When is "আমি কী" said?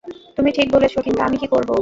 1.21-1.47